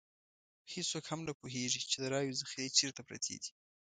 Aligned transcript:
هېڅوک 0.73 1.05
هم 1.11 1.19
نه 1.27 1.33
پوهېږي 1.39 1.81
چې 1.89 1.97
د 1.99 2.03
رایو 2.13 2.37
ذخیرې 2.41 2.69
چېرته 2.79 3.01
پرتې 3.09 3.35
دي. 3.41 3.51